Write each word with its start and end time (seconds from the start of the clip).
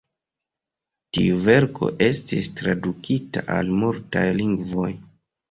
Tiu 1.17 1.35
verko 1.47 1.89
estis 2.07 2.49
tradukita 2.61 3.45
al 3.59 3.71
multaj 3.83 4.27
lingvoj. 4.41 4.91